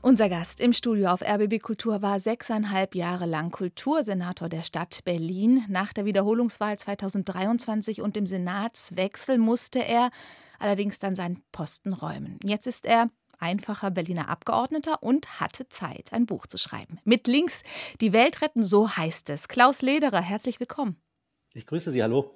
Unser 0.00 0.28
Gast 0.28 0.60
im 0.60 0.72
Studio 0.72 1.08
auf 1.08 1.22
RBB 1.22 1.60
Kultur 1.60 2.02
war 2.02 2.20
sechseinhalb 2.20 2.94
Jahre 2.94 3.26
lang 3.26 3.50
Kultursenator 3.50 4.48
der 4.48 4.62
Stadt 4.62 5.00
Berlin. 5.04 5.64
Nach 5.68 5.92
der 5.92 6.04
Wiederholungswahl 6.04 6.78
2023 6.78 8.00
und 8.00 8.14
dem 8.14 8.24
Senatswechsel 8.24 9.38
musste 9.38 9.80
er 9.80 10.10
allerdings 10.60 11.00
dann 11.00 11.16
seinen 11.16 11.42
Posten 11.50 11.92
räumen. 11.92 12.38
Jetzt 12.44 12.68
ist 12.68 12.86
er 12.86 13.10
einfacher 13.40 13.90
Berliner 13.90 14.28
Abgeordneter 14.28 15.02
und 15.02 15.40
hatte 15.40 15.68
Zeit, 15.68 16.12
ein 16.12 16.26
Buch 16.26 16.46
zu 16.46 16.58
schreiben. 16.58 17.00
Mit 17.04 17.26
Links 17.26 17.64
Die 18.00 18.12
Welt 18.12 18.40
retten, 18.40 18.62
so 18.62 18.88
heißt 18.88 19.30
es. 19.30 19.48
Klaus 19.48 19.82
Lederer, 19.82 20.22
herzlich 20.22 20.60
willkommen. 20.60 20.96
Ich 21.54 21.66
grüße 21.66 21.90
Sie, 21.90 22.02
hallo. 22.02 22.30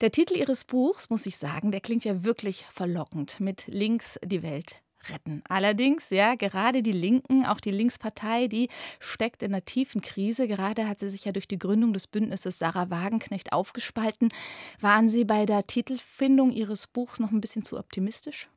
Der 0.00 0.12
Titel 0.12 0.36
Ihres 0.36 0.64
Buchs, 0.64 1.10
muss 1.10 1.26
ich 1.26 1.38
sagen, 1.38 1.72
der 1.72 1.80
klingt 1.80 2.04
ja 2.04 2.22
wirklich 2.22 2.64
verlockend. 2.70 3.40
Mit 3.40 3.66
Links 3.66 4.18
die 4.24 4.42
Welt 4.44 4.76
retten. 5.10 5.42
Allerdings, 5.48 6.10
ja, 6.10 6.34
gerade 6.34 6.82
die 6.82 6.92
Linken, 6.92 7.44
auch 7.46 7.60
die 7.60 7.70
Linkspartei, 7.70 8.48
die 8.48 8.68
steckt 9.00 9.42
in 9.42 9.52
einer 9.52 9.64
tiefen 9.64 10.00
Krise. 10.00 10.48
Gerade 10.48 10.88
hat 10.88 11.00
sie 11.00 11.08
sich 11.08 11.24
ja 11.24 11.32
durch 11.32 11.48
die 11.48 11.58
Gründung 11.58 11.92
des 11.92 12.06
Bündnisses 12.06 12.58
Sarah 12.58 12.90
Wagenknecht 12.90 13.52
aufgespalten. 13.52 14.28
Waren 14.80 15.08
Sie 15.08 15.24
bei 15.24 15.46
der 15.46 15.66
Titelfindung 15.66 16.50
Ihres 16.50 16.86
Buchs 16.86 17.20
noch 17.20 17.30
ein 17.30 17.40
bisschen 17.40 17.62
zu 17.62 17.78
optimistisch? 17.78 18.48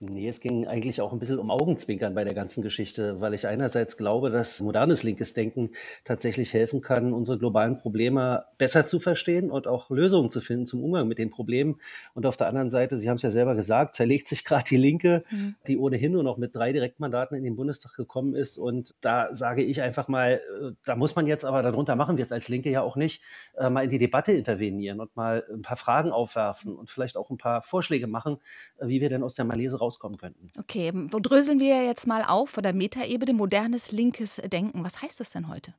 Nee, 0.00 0.28
es 0.28 0.38
ging 0.38 0.64
eigentlich 0.68 1.00
auch 1.00 1.12
ein 1.12 1.18
bisschen 1.18 1.40
um 1.40 1.50
Augenzwinkern 1.50 2.14
bei 2.14 2.22
der 2.22 2.32
ganzen 2.32 2.62
Geschichte, 2.62 3.20
weil 3.20 3.34
ich 3.34 3.48
einerseits 3.48 3.96
glaube, 3.96 4.30
dass 4.30 4.60
modernes 4.60 5.02
linkes 5.02 5.34
Denken 5.34 5.70
tatsächlich 6.04 6.52
helfen 6.52 6.82
kann, 6.82 7.12
unsere 7.12 7.36
globalen 7.36 7.78
Probleme 7.78 8.44
besser 8.58 8.86
zu 8.86 9.00
verstehen 9.00 9.50
und 9.50 9.66
auch 9.66 9.90
Lösungen 9.90 10.30
zu 10.30 10.40
finden 10.40 10.66
zum 10.66 10.84
Umgang 10.84 11.08
mit 11.08 11.18
den 11.18 11.30
Problemen. 11.30 11.80
Und 12.14 12.26
auf 12.26 12.36
der 12.36 12.46
anderen 12.46 12.70
Seite, 12.70 12.96
Sie 12.96 13.08
haben 13.08 13.16
es 13.16 13.22
ja 13.22 13.30
selber 13.30 13.56
gesagt, 13.56 13.96
zerlegt 13.96 14.28
sich 14.28 14.44
gerade 14.44 14.62
die 14.68 14.76
Linke, 14.76 15.24
mhm. 15.32 15.56
die 15.66 15.76
ohnehin 15.76 16.12
nur 16.12 16.22
noch 16.22 16.36
mit 16.36 16.54
drei 16.54 16.70
Direktmandaten 16.70 17.36
in 17.36 17.42
den 17.42 17.56
Bundestag 17.56 17.96
gekommen 17.96 18.36
ist. 18.36 18.56
Und 18.56 18.94
da 19.00 19.34
sage 19.34 19.64
ich 19.64 19.82
einfach 19.82 20.06
mal, 20.06 20.34
äh, 20.34 20.70
da 20.84 20.94
muss 20.94 21.16
man 21.16 21.26
jetzt 21.26 21.44
aber, 21.44 21.64
darunter 21.64 21.96
machen 21.96 22.18
wir 22.18 22.22
es 22.22 22.30
als 22.30 22.48
Linke 22.48 22.70
ja 22.70 22.82
auch 22.82 22.94
nicht, 22.94 23.20
äh, 23.56 23.68
mal 23.68 23.82
in 23.82 23.90
die 23.90 23.98
Debatte 23.98 24.30
intervenieren 24.30 25.00
und 25.00 25.16
mal 25.16 25.42
ein 25.52 25.62
paar 25.62 25.76
Fragen 25.76 26.12
aufwerfen 26.12 26.76
und 26.76 26.88
vielleicht 26.88 27.16
auch 27.16 27.30
ein 27.30 27.36
paar 27.36 27.62
Vorschläge 27.62 28.06
machen, 28.06 28.38
äh, 28.78 28.86
wie 28.86 29.00
wir 29.00 29.08
denn 29.08 29.24
aus 29.24 29.34
der 29.34 29.44
Malese 29.44 29.76
raus 29.78 29.87
rauskommen 29.88 30.18
könnten. 30.18 30.50
Okay, 30.58 30.92
dröseln 30.92 31.58
wir 31.58 31.84
jetzt 31.84 32.06
mal 32.06 32.22
auf 32.22 32.50
von 32.50 32.62
der 32.62 32.74
Metaebene 32.74 33.32
modernes 33.32 33.90
linkes 33.90 34.36
Denken. 34.36 34.84
Was 34.84 35.00
heißt 35.00 35.20
das 35.20 35.30
denn 35.30 35.48
heute? 35.48 35.74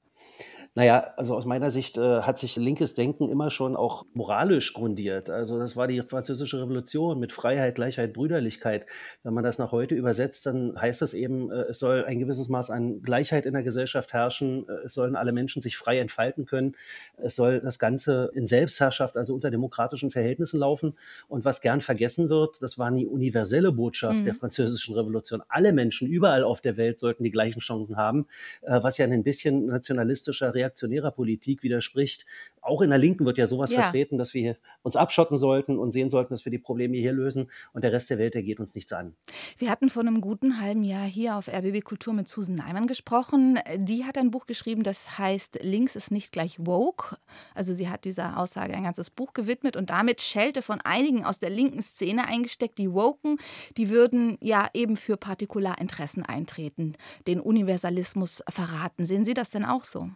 Naja, 0.76 1.14
also 1.18 1.36
aus 1.36 1.46
meiner 1.46 1.72
Sicht 1.72 1.98
äh, 1.98 2.22
hat 2.22 2.38
sich 2.38 2.56
linkes 2.56 2.94
Denken 2.94 3.30
immer 3.30 3.50
schon 3.50 3.76
auch 3.76 4.06
moralisch 4.14 4.74
grundiert. 4.74 5.30
Also 5.30 5.58
das 5.58 5.76
war 5.76 5.88
die 5.88 6.02
französische 6.02 6.62
Revolution 6.62 7.20
mit 7.20 7.34
Freiheit, 7.34 7.76
Gleichheit, 7.76 8.14
Brüderlichkeit. 8.14 8.86
Wenn 9.24 9.34
man 9.34 9.44
das 9.44 9.58
nach 9.58 9.72
heute 9.72 9.96
übersetzt, 9.96 10.46
dann 10.46 10.80
heißt 10.80 11.02
das 11.02 11.14
eben, 11.14 11.52
äh, 11.52 11.64
es 11.70 11.80
soll 11.80 12.06
ein 12.06 12.20
gewisses 12.20 12.50
Maß 12.50 12.70
an 12.70 13.02
Gleichheit 13.02 13.46
in 13.46 13.54
der 13.54 13.64
Gesellschaft 13.64 14.14
herrschen. 14.14 14.68
Äh, 14.70 14.86
es 14.86 14.94
sollen 14.94 15.16
alle 15.16 15.32
Menschen 15.32 15.62
sich 15.62 15.76
frei 15.76 16.00
entfalten 16.00 16.46
können. 16.46 16.76
Es 17.18 17.36
soll 17.36 17.62
das 17.62 17.80
Ganze 17.80 18.30
in 18.34 18.46
Selbstherrschaft, 18.46 19.18
also 19.18 19.34
unter 19.34 19.50
demokratischen 19.50 20.12
Verhältnissen 20.12 20.60
laufen. 20.60 20.94
Und 21.28 21.46
was 21.46 21.62
gern 21.62 21.82
vergessen 21.82 22.30
wird, 22.30 22.62
das 22.62 22.78
war 22.78 22.92
die 22.92 23.08
universelle 23.08 23.72
Botschaft 23.72 24.20
mhm. 24.20 24.26
der 24.26 24.36
französischen 24.36 24.96
Revolution. 24.96 25.42
Alle 25.50 25.74
Menschen 25.74 26.08
überall 26.08 26.44
auf 26.44 26.62
der 26.62 26.78
Welt 26.78 27.00
sollten 27.00 27.24
die 27.24 27.32
gleichen 27.32 27.60
Chancen 27.60 27.98
haben, 27.98 28.28
äh, 28.62 28.80
was 28.82 28.98
ja 28.98 29.06
ein 29.06 29.24
bisschen 29.24 29.66
nationalistischer 29.66 30.54
reaktionärer 30.60 31.12
Politik 31.12 31.64
widerspricht. 31.64 32.26
Auch 32.62 32.82
in 32.82 32.90
der 32.90 33.00
Linken 33.00 33.26
wird 33.26 33.38
ja 33.38 33.48
sowas 33.48 33.72
ja. 33.72 33.84
vertreten, 33.84 34.18
dass 34.18 34.34
wir 34.34 34.58
uns 34.82 34.96
abschotten 34.96 35.38
sollten 35.38 35.80
und 35.80 35.92
sehen 35.92 36.10
sollten, 36.10 36.34
dass 36.34 36.46
wir 36.46 36.52
die 36.52 36.60
Probleme 36.60 36.98
hier 36.98 37.14
lösen 37.14 37.50
und 37.74 37.84
der 37.84 37.94
Rest 37.94 38.10
der 38.10 38.18
Welt, 38.18 38.34
der 38.34 38.44
geht 38.44 38.60
uns 38.60 38.76
nichts 38.76 38.92
an. 38.92 39.16
Wir 39.58 39.70
hatten 39.70 39.90
vor 39.90 40.02
einem 40.02 40.22
guten 40.22 40.60
halben 40.60 40.84
Jahr 40.84 41.06
hier 41.06 41.38
auf 41.38 41.48
RBB 41.48 41.84
Kultur 41.84 42.14
mit 42.14 42.28
Susan 42.28 42.56
Neimann 42.56 42.88
gesprochen. 42.88 43.60
Die 43.78 44.06
hat 44.06 44.18
ein 44.18 44.32
Buch 44.32 44.46
geschrieben, 44.46 44.84
das 44.84 45.18
heißt 45.18 45.60
Links 45.62 45.96
ist 45.96 46.12
nicht 46.12 46.32
gleich 46.32 46.58
woke. 46.60 47.18
Also 47.56 47.74
sie 47.74 47.90
hat 47.90 48.06
dieser 48.06 48.38
Aussage 48.38 48.74
ein 48.74 48.84
ganzes 48.84 49.10
Buch 49.10 49.34
gewidmet 49.34 49.78
und 49.78 49.90
damit 49.90 50.22
Schelte 50.22 50.62
von 50.62 50.82
einigen 50.82 51.24
aus 51.24 51.40
der 51.40 51.50
linken 51.50 51.82
Szene 51.82 52.28
eingesteckt, 52.28 52.78
die 52.78 52.92
woken, 52.92 53.38
die 53.78 53.90
würden 53.90 54.38
ja 54.42 54.70
eben 54.74 54.98
für 54.98 55.18
Partikularinteressen 55.18 56.26
eintreten, 56.26 56.96
den 57.28 57.40
Universalismus 57.40 58.44
verraten. 58.50 59.06
Sehen 59.06 59.26
Sie 59.26 59.34
das 59.34 59.50
denn 59.50 59.66
auch 59.66 59.84
so? 59.84 60.10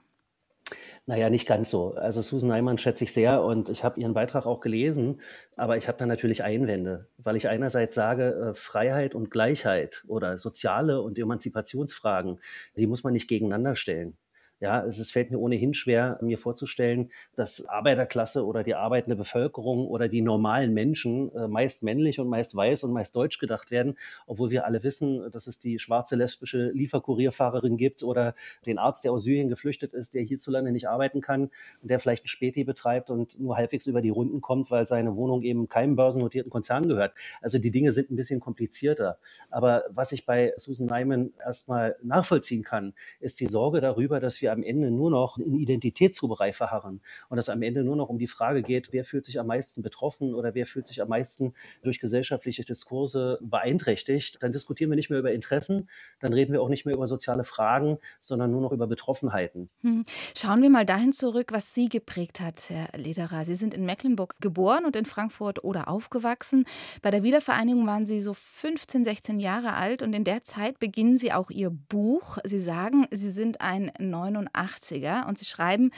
Naja, 1.05 1.29
nicht 1.29 1.47
ganz 1.47 1.69
so. 1.69 1.93
Also 1.95 2.21
Susan 2.21 2.49
Neimann 2.49 2.77
schätze 2.77 3.03
ich 3.03 3.13
sehr 3.13 3.43
und 3.43 3.69
ich 3.69 3.83
habe 3.83 3.99
ihren 3.99 4.13
Beitrag 4.13 4.45
auch 4.45 4.61
gelesen, 4.61 5.21
aber 5.55 5.77
ich 5.77 5.87
habe 5.87 5.97
da 5.97 6.05
natürlich 6.05 6.43
Einwände, 6.43 7.09
weil 7.17 7.35
ich 7.35 7.47
einerseits 7.47 7.95
sage, 7.95 8.51
äh, 8.51 8.53
Freiheit 8.53 9.15
und 9.15 9.29
Gleichheit 9.29 10.03
oder 10.07 10.37
soziale 10.37 11.01
und 11.01 11.19
Emanzipationsfragen, 11.19 12.39
die 12.77 12.87
muss 12.87 13.03
man 13.03 13.13
nicht 13.13 13.27
gegeneinander 13.27 13.75
stellen. 13.75 14.17
Ja, 14.59 14.85
es, 14.85 14.97
es 14.97 15.11
fällt 15.11 15.29
mir 15.29 15.39
ohnehin 15.39 15.73
schwer, 15.73 16.17
mir 16.21 16.37
vorzustellen, 16.37 17.11
dass 17.35 17.65
Arbeiterklasse 17.67 18.45
oder 18.45 18.63
die 18.63 18.75
arbeitende 18.75 19.15
Bevölkerung 19.17 19.87
oder 19.87 20.07
die 20.07 20.21
normalen 20.21 20.73
Menschen 20.73 21.35
äh, 21.35 21.47
meist 21.49 21.83
männlich 21.83 22.19
und 22.19 22.29
meist 22.29 22.55
weiß 22.55 22.85
und 22.85 22.93
meist 22.93 23.15
deutsch 23.15 23.39
gedacht 23.39 23.71
werden, 23.71 23.97
obwohl 24.25 24.51
wir 24.51 24.65
alle 24.65 24.83
wissen, 24.83 25.29
dass 25.31 25.47
es 25.47 25.59
die 25.59 25.79
schwarze 25.79 26.15
lesbische 26.15 26.71
Lieferkurierfahrerin 26.71 27.75
gibt 27.75 28.03
oder 28.03 28.35
den 28.65 28.77
Arzt, 28.77 29.03
der 29.03 29.11
aus 29.11 29.23
Syrien 29.23 29.49
geflüchtet 29.49 29.93
ist, 29.93 30.13
der 30.13 30.23
hierzulande 30.23 30.71
nicht 30.71 30.87
arbeiten 30.87 31.19
kann 31.19 31.49
und 31.81 31.91
der 31.91 31.99
vielleicht 31.99 32.23
ein 32.23 32.29
Späti 32.29 32.63
betreibt 32.63 33.09
und 33.09 33.37
nur 33.39 33.57
halbwegs 33.57 33.85
über 33.85 34.01
die 34.01 34.09
Runden 34.09 34.39
kommt, 34.39 34.71
weil 34.71 34.87
seine 34.87 35.15
Wohnung 35.17 35.41
eben 35.41 35.67
keinem 35.67 35.97
börsennotierten 35.97 36.49
Konzern 36.49 36.87
gehört. 36.87 37.13
Also 37.41 37.59
die 37.59 37.71
Dinge 37.71 37.91
sind 37.91 38.11
ein 38.11 38.15
bisschen 38.15 38.39
komplizierter. 38.39 39.17
Aber 39.49 39.83
was 39.89 40.13
ich 40.13 40.25
bei 40.25 40.53
Susan 40.55 40.87
Neiman 40.87 41.33
erstmal 41.43 41.97
nachvollziehen 42.01 42.63
kann, 42.63 42.93
ist 43.19 43.41
die 43.41 43.47
Sorge 43.47 43.81
darüber, 43.81 44.21
dass 44.21 44.41
wir 44.41 44.52
am 44.53 44.63
Ende 44.63 44.91
nur 44.91 45.09
noch 45.09 45.37
in 45.37 45.55
Identitätsruberei 45.55 46.53
verharren 46.53 47.01
und 47.29 47.37
es 47.37 47.49
am 47.49 47.61
Ende 47.61 47.83
nur 47.83 47.95
noch 47.95 48.09
um 48.09 48.17
die 48.17 48.27
Frage 48.27 48.61
geht, 48.61 48.93
wer 48.93 49.03
fühlt 49.03 49.25
sich 49.25 49.39
am 49.39 49.47
meisten 49.47 49.81
betroffen 49.81 50.33
oder 50.33 50.55
wer 50.55 50.65
fühlt 50.65 50.87
sich 50.87 51.01
am 51.01 51.09
meisten 51.09 51.53
durch 51.81 51.99
gesellschaftliche 51.99 52.63
Diskurse 52.63 53.39
beeinträchtigt, 53.41 54.41
dann 54.41 54.51
diskutieren 54.51 54.91
wir 54.91 54.95
nicht 54.95 55.09
mehr 55.09 55.19
über 55.19 55.31
Interessen, 55.31 55.89
dann 56.19 56.33
reden 56.33 56.53
wir 56.53 56.61
auch 56.61 56.69
nicht 56.69 56.85
mehr 56.85 56.95
über 56.95 57.07
soziale 57.07 57.43
Fragen, 57.43 57.97
sondern 58.19 58.51
nur 58.51 58.61
noch 58.61 58.71
über 58.71 58.87
Betroffenheiten. 58.87 59.69
Hm. 59.81 60.05
Schauen 60.35 60.61
wir 60.61 60.69
mal 60.69 60.85
dahin 60.85 61.13
zurück, 61.13 61.51
was 61.51 61.73
Sie 61.73 61.87
geprägt 61.87 62.39
hat, 62.39 62.69
Herr 62.69 62.97
Lederer. 62.97 63.45
Sie 63.45 63.55
sind 63.55 63.73
in 63.73 63.85
Mecklenburg 63.85 64.35
geboren 64.39 64.85
und 64.85 64.95
in 64.95 65.05
Frankfurt 65.05 65.63
oder 65.63 65.87
aufgewachsen. 65.87 66.65
Bei 67.01 67.11
der 67.11 67.23
Wiedervereinigung 67.23 67.85
waren 67.87 68.05
Sie 68.05 68.21
so 68.21 68.33
15, 68.33 69.03
16 69.03 69.39
Jahre 69.39 69.73
alt 69.73 70.01
und 70.01 70.13
in 70.13 70.23
der 70.23 70.43
Zeit 70.43 70.79
beginnen 70.79 71.17
Sie 71.17 71.31
auch 71.33 71.49
Ihr 71.49 71.69
Buch. 71.69 72.37
Sie 72.43 72.59
sagen, 72.59 73.07
Sie 73.11 73.31
sind 73.31 73.61
ein 73.61 73.91
99 73.99 74.32
89er 74.37 75.27
und 75.27 75.37
sie 75.37 75.45
schreiben, 75.45 75.91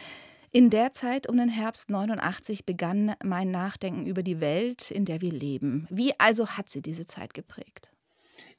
in 0.52 0.70
der 0.70 0.94
Zeit 0.94 1.28
um 1.28 1.38
den 1.38 1.50
Herbst 1.50 1.90
89 1.90 2.66
begann 2.66 3.16
mein 3.24 3.52
Nachdenken 3.52 4.06
über 4.06 4.24
die 4.24 4.40
Welt, 4.40 4.90
in 4.90 5.04
der 5.04 5.20
wir 5.20 5.32
leben. 5.32 5.86
Wie 5.90 6.18
also 6.18 6.48
hat 6.48 6.70
sie 6.70 6.82
diese 6.82 7.06
Zeit 7.06 7.34
geprägt? 7.34 7.90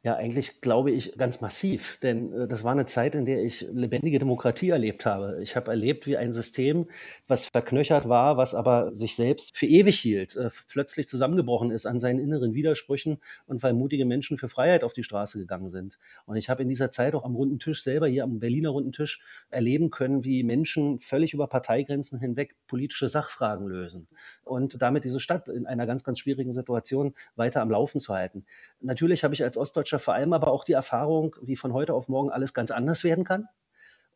Ja, 0.07 0.15
eigentlich 0.15 0.61
glaube 0.61 0.93
ich 0.93 1.19
ganz 1.19 1.41
massiv, 1.41 1.99
denn 2.01 2.33
äh, 2.33 2.47
das 2.47 2.63
war 2.63 2.71
eine 2.71 2.87
Zeit, 2.87 3.17
in 3.17 3.25
der 3.25 3.43
ich 3.43 3.67
lebendige 3.73 4.21
Demokratie 4.21 4.71
erlebt 4.71 5.05
habe. 5.05 5.43
Ich 5.43 5.57
habe 5.57 5.73
erlebt, 5.73 6.07
wie 6.07 6.17
ein 6.17 6.33
System, 6.33 6.87
was 7.27 7.47
verknöchert 7.47 8.09
war, 8.09 8.37
was 8.37 8.55
aber 8.55 8.95
sich 8.95 9.17
selbst 9.17 9.57
für 9.57 9.67
ewig 9.67 9.99
hielt, 9.99 10.37
äh, 10.37 10.49
plötzlich 10.69 11.09
zusammengebrochen 11.09 11.73
ist 11.73 11.87
an 11.87 11.99
seinen 11.99 12.21
inneren 12.21 12.55
Widersprüchen 12.55 13.19
und 13.47 13.65
weil 13.65 13.73
mutige 13.73 14.05
Menschen 14.05 14.39
für 14.39 14.49
Freiheit 14.49 14.85
auf 14.85 14.93
die 14.93 15.03
Straße 15.03 15.41
gegangen 15.41 15.71
sind. 15.71 15.99
Und 16.25 16.37
ich 16.37 16.49
habe 16.49 16.63
in 16.63 16.69
dieser 16.69 16.93
Zeit 16.93 17.17
auch 17.17 17.25
am 17.25 17.35
runden 17.35 17.59
Tisch 17.59 17.83
selber 17.83 18.07
hier 18.07 18.23
am 18.23 18.39
Berliner 18.39 18.69
runden 18.69 18.93
Tisch 18.93 19.25
erleben 19.51 19.91
können, 19.91 20.23
wie 20.23 20.45
Menschen 20.45 21.01
völlig 21.01 21.35
über 21.35 21.49
Parteigrenzen 21.49 22.21
hinweg 22.21 22.55
politische 22.69 23.09
Sachfragen 23.09 23.67
lösen 23.67 24.07
und 24.45 24.81
damit 24.81 25.03
diese 25.03 25.19
Stadt 25.19 25.49
in 25.49 25.67
einer 25.67 25.85
ganz, 25.85 26.05
ganz 26.05 26.21
schwierigen 26.21 26.53
Situation 26.53 27.13
weiter 27.35 27.61
am 27.61 27.73
Laufen 27.73 27.99
zu 28.01 28.15
halten. 28.15 28.47
Natürlich 28.81 29.25
habe 29.25 29.35
ich 29.35 29.43
als 29.43 29.57
Ostdeutscher 29.57 29.96
Vor 29.99 30.15
allem 30.15 30.33
aber 30.33 30.49
auch 30.49 30.65
die 30.65 30.73
Erfahrung, 30.73 31.37
wie 31.41 31.57
von 31.57 31.73
heute 31.73 31.95
auf 31.95 32.09
morgen 32.09 32.31
alles 32.31 32.55
ganz 32.55 32.71
anders 32.71 33.05
werden 33.05 33.25
kann. 33.25 33.49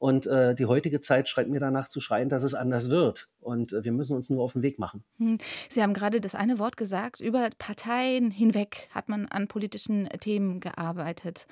Und 0.01 0.27
äh, 0.27 0.55
die 0.55 0.65
heutige 0.65 1.03
Zeit 1.03 1.29
schreit 1.29 1.51
mir 1.51 1.61
danach 1.61 1.87
zu 1.89 2.01
schreien, 2.01 2.31
dass 2.31 2.43
es 2.43 2.55
anders 2.55 2.89
wird. 2.89 3.29
Und 3.39 3.75
äh, 3.75 3.85
wir 3.85 3.93
müssen 3.93 4.17
uns 4.17 4.31
nur 4.31 4.43
auf 4.43 4.55
den 4.55 4.63
Weg 4.63 4.79
machen. 4.79 5.05
Hm. 5.19 5.37
Sie 5.69 5.83
haben 5.83 5.93
gerade 5.93 6.23
das 6.23 6.35
eine 6.35 6.59
Wort 6.59 6.79
gesagt, 6.79 7.21
über 7.21 7.51
Parteien 7.59 8.31
hinweg 8.31 8.89
hat 8.95 9.11
man 9.11 9.27
an 9.27 9.47
politischen 9.47 10.09
Themen 10.21 10.61
gearbeitet. 10.61 11.47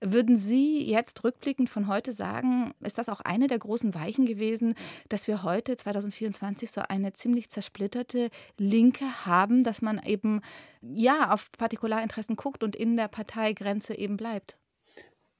Würden 0.00 0.38
Sie 0.38 0.82
jetzt 0.90 1.22
rückblickend 1.24 1.68
von 1.68 1.88
heute 1.88 2.12
sagen, 2.12 2.72
ist 2.80 2.96
das 2.96 3.10
auch 3.10 3.20
eine 3.20 3.48
der 3.48 3.58
großen 3.58 3.94
Weichen 3.94 4.24
gewesen, 4.24 4.76
dass 5.10 5.28
wir 5.28 5.42
heute 5.42 5.76
2024 5.76 6.70
so 6.70 6.80
eine 6.88 7.12
ziemlich 7.12 7.50
zersplitterte 7.50 8.30
Linke 8.56 9.26
haben, 9.26 9.62
dass 9.62 9.82
man 9.82 10.00
eben 10.02 10.40
ja 10.80 11.34
auf 11.34 11.52
Partikularinteressen 11.52 12.36
guckt 12.36 12.64
und 12.64 12.76
in 12.76 12.96
der 12.96 13.08
Parteigrenze 13.08 13.92
eben 13.94 14.16
bleibt? 14.16 14.56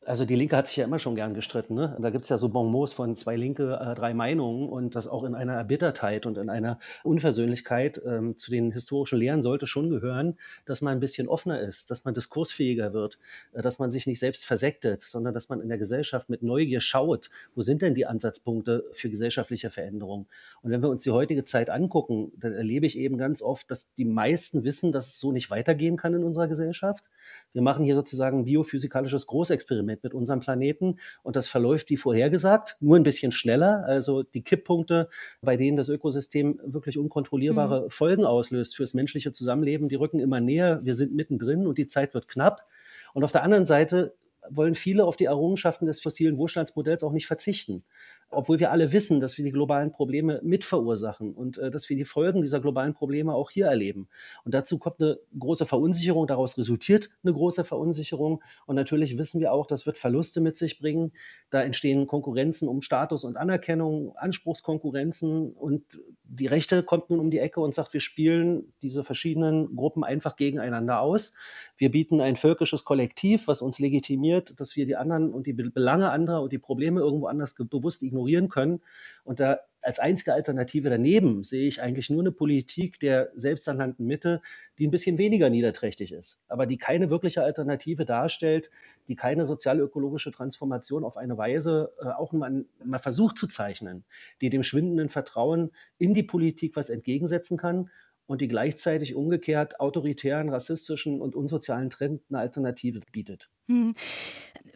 Also 0.06 0.24
die 0.24 0.34
Linke 0.34 0.56
hat 0.56 0.66
sich 0.66 0.76
ja 0.76 0.84
immer 0.84 0.98
schon 0.98 1.14
gern 1.14 1.34
gestritten. 1.34 1.74
Ne? 1.74 1.94
Da 2.00 2.08
gibt 2.08 2.24
es 2.24 2.30
ja 2.30 2.38
so 2.38 2.48
Bonmots 2.48 2.94
von 2.94 3.14
zwei 3.16 3.36
Linke, 3.36 3.78
äh, 3.78 3.94
drei 3.94 4.14
Meinungen 4.14 4.66
und 4.70 4.94
das 4.96 5.06
auch 5.06 5.24
in 5.24 5.34
einer 5.34 5.52
Erbittertheit 5.52 6.24
und 6.24 6.38
in 6.38 6.48
einer 6.48 6.78
Unversöhnlichkeit 7.04 8.00
ähm, 8.06 8.38
zu 8.38 8.50
den 8.50 8.72
historischen 8.72 9.18
Lehren 9.18 9.42
sollte 9.42 9.66
schon 9.66 9.90
gehören, 9.90 10.38
dass 10.64 10.80
man 10.80 10.94
ein 10.94 11.00
bisschen 11.00 11.28
offener 11.28 11.60
ist, 11.60 11.90
dass 11.90 12.06
man 12.06 12.14
diskursfähiger 12.14 12.94
wird, 12.94 13.18
äh, 13.52 13.60
dass 13.60 13.78
man 13.78 13.90
sich 13.90 14.06
nicht 14.06 14.18
selbst 14.20 14.46
versektet, 14.46 15.02
sondern 15.02 15.34
dass 15.34 15.50
man 15.50 15.60
in 15.60 15.68
der 15.68 15.76
Gesellschaft 15.76 16.30
mit 16.30 16.42
Neugier 16.42 16.80
schaut, 16.80 17.28
wo 17.54 17.60
sind 17.60 17.82
denn 17.82 17.94
die 17.94 18.06
Ansatzpunkte 18.06 18.86
für 18.92 19.10
gesellschaftliche 19.10 19.68
Veränderung. 19.68 20.28
Und 20.62 20.70
wenn 20.70 20.80
wir 20.82 20.88
uns 20.88 21.02
die 21.02 21.10
heutige 21.10 21.44
Zeit 21.44 21.68
angucken, 21.68 22.32
dann 22.38 22.54
erlebe 22.54 22.86
ich 22.86 22.96
eben 22.96 23.18
ganz 23.18 23.42
oft, 23.42 23.70
dass 23.70 23.92
die 23.96 24.06
meisten 24.06 24.64
wissen, 24.64 24.92
dass 24.92 25.08
es 25.08 25.20
so 25.20 25.30
nicht 25.30 25.50
weitergehen 25.50 25.98
kann 25.98 26.14
in 26.14 26.24
unserer 26.24 26.48
Gesellschaft. 26.48 27.10
Wir 27.52 27.60
machen 27.60 27.84
hier 27.84 27.96
sozusagen 27.96 28.38
ein 28.38 28.44
biophysikalisches 28.44 29.26
Großexperiment 29.26 29.89
mit, 29.90 30.02
mit 30.02 30.14
unserem 30.14 30.40
Planeten. 30.40 30.96
Und 31.22 31.36
das 31.36 31.48
verläuft 31.48 31.90
wie 31.90 31.96
vorhergesagt, 31.96 32.76
nur 32.80 32.96
ein 32.96 33.02
bisschen 33.02 33.32
schneller. 33.32 33.84
Also 33.86 34.22
die 34.22 34.42
Kipppunkte, 34.42 35.08
bei 35.42 35.56
denen 35.56 35.76
das 35.76 35.88
Ökosystem 35.88 36.60
wirklich 36.64 36.98
unkontrollierbare 36.98 37.84
mhm. 37.84 37.90
Folgen 37.90 38.24
auslöst 38.24 38.76
fürs 38.76 38.94
menschliche 38.94 39.32
Zusammenleben, 39.32 39.88
die 39.88 39.96
rücken 39.96 40.20
immer 40.20 40.40
näher. 40.40 40.80
Wir 40.82 40.94
sind 40.94 41.14
mittendrin 41.14 41.66
und 41.66 41.78
die 41.78 41.86
Zeit 41.86 42.14
wird 42.14 42.28
knapp. 42.28 42.66
Und 43.12 43.24
auf 43.24 43.32
der 43.32 43.42
anderen 43.42 43.66
Seite 43.66 44.14
wollen 44.48 44.74
viele 44.74 45.04
auf 45.04 45.16
die 45.16 45.26
Errungenschaften 45.26 45.86
des 45.86 46.00
fossilen 46.00 46.38
Wohlstandsmodells 46.38 47.02
auch 47.04 47.12
nicht 47.12 47.26
verzichten. 47.26 47.84
Obwohl 48.30 48.60
wir 48.60 48.70
alle 48.70 48.92
wissen, 48.92 49.20
dass 49.20 49.36
wir 49.38 49.44
die 49.44 49.50
globalen 49.50 49.90
Probleme 49.92 50.40
mit 50.42 50.64
verursachen 50.64 51.34
und 51.34 51.58
äh, 51.58 51.70
dass 51.70 51.88
wir 51.88 51.96
die 51.96 52.04
Folgen 52.04 52.42
dieser 52.42 52.60
globalen 52.60 52.94
Probleme 52.94 53.34
auch 53.34 53.50
hier 53.50 53.66
erleben. 53.66 54.08
Und 54.44 54.54
dazu 54.54 54.78
kommt 54.78 55.00
eine 55.00 55.18
große 55.38 55.66
Verunsicherung, 55.66 56.26
daraus 56.26 56.56
resultiert 56.56 57.10
eine 57.24 57.32
große 57.32 57.64
Verunsicherung. 57.64 58.42
Und 58.66 58.76
natürlich 58.76 59.18
wissen 59.18 59.40
wir 59.40 59.52
auch, 59.52 59.66
das 59.66 59.86
wird 59.86 59.98
Verluste 59.98 60.40
mit 60.40 60.56
sich 60.56 60.78
bringen. 60.78 61.12
Da 61.50 61.62
entstehen 61.62 62.06
Konkurrenzen 62.06 62.68
um 62.68 62.82
Status 62.82 63.24
und 63.24 63.36
Anerkennung, 63.36 64.16
Anspruchskonkurrenzen 64.16 65.52
und 65.52 66.00
die 66.32 66.46
Rechte 66.46 66.82
kommt 66.84 67.10
nun 67.10 67.18
um 67.18 67.30
die 67.30 67.40
Ecke 67.40 67.60
und 67.60 67.74
sagt, 67.74 67.92
wir 67.92 68.00
spielen 68.00 68.72
diese 68.82 69.02
verschiedenen 69.02 69.74
Gruppen 69.74 70.04
einfach 70.04 70.36
gegeneinander 70.36 71.00
aus. 71.00 71.34
Wir 71.76 71.90
bieten 71.90 72.20
ein 72.20 72.36
völkisches 72.36 72.84
Kollektiv, 72.84 73.48
was 73.48 73.62
uns 73.62 73.80
legitimiert, 73.80 74.58
dass 74.60 74.76
wir 74.76 74.86
die 74.86 74.96
anderen 74.96 75.32
und 75.32 75.46
die 75.46 75.52
Belange 75.52 76.10
anderer 76.10 76.42
und 76.42 76.52
die 76.52 76.58
Probleme 76.58 77.00
irgendwo 77.00 77.26
anders 77.26 77.54
bewusst 77.54 78.02
ignorieren 78.20 78.48
können. 78.48 78.80
Und 79.24 79.40
da 79.40 79.60
als 79.82 79.98
einzige 79.98 80.34
Alternative 80.34 80.90
daneben 80.90 81.42
sehe 81.42 81.66
ich 81.66 81.80
eigentlich 81.80 82.10
nur 82.10 82.20
eine 82.20 82.32
Politik 82.32 83.00
der 83.00 83.30
selbsternannten 83.34 84.06
Mitte, 84.06 84.42
die 84.78 84.86
ein 84.86 84.90
bisschen 84.90 85.16
weniger 85.16 85.48
niederträchtig 85.48 86.12
ist, 86.12 86.38
aber 86.48 86.66
die 86.66 86.76
keine 86.76 87.08
wirkliche 87.08 87.42
Alternative 87.42 88.04
darstellt, 88.04 88.70
die 89.08 89.16
keine 89.16 89.46
sozial-ökologische 89.46 90.32
Transformation 90.32 91.02
auf 91.02 91.16
eine 91.16 91.38
Weise 91.38 91.92
äh, 92.02 92.08
auch 92.08 92.32
mal, 92.32 92.66
mal 92.84 92.98
versucht 92.98 93.38
zu 93.38 93.46
zeichnen, 93.46 94.04
die 94.42 94.50
dem 94.50 94.62
schwindenden 94.62 95.08
Vertrauen 95.08 95.70
in 95.96 96.12
die 96.12 96.24
Politik 96.24 96.76
was 96.76 96.90
entgegensetzen 96.90 97.56
kann 97.56 97.88
und 98.30 98.40
die 98.40 98.46
gleichzeitig 98.46 99.16
umgekehrt 99.16 99.80
autoritären, 99.80 100.50
rassistischen 100.50 101.20
und 101.20 101.34
unsozialen 101.34 101.90
Trend 101.90 102.22
eine 102.28 102.38
Alternative 102.38 103.00
bietet. 103.10 103.50
Hm. 103.66 103.94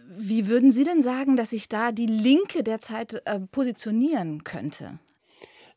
Wie 0.09 0.49
würden 0.49 0.73
Sie 0.73 0.83
denn 0.83 1.03
sagen, 1.03 1.37
dass 1.37 1.51
sich 1.51 1.69
da 1.69 1.93
die 1.93 2.07
Linke 2.07 2.65
derzeit 2.65 3.23
äh, 3.25 3.39
positionieren 3.39 4.43
könnte? 4.43 4.99